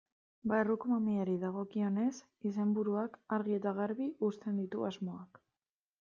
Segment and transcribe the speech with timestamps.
[0.51, 2.13] Barruko mamiari dagokionez,
[2.51, 5.39] izenburuak argi eta garbi uzten ditu asmoak.